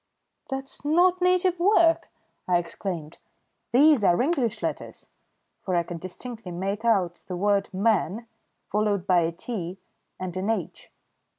[0.49, 2.09] "That's not native work,"
[2.47, 3.19] I exclaimed.
[3.71, 5.11] "These are English letters,"
[5.61, 8.25] for I could distinctly make out the word "man"
[8.71, 9.77] followed by a "t"
[10.19, 10.91] and an "h."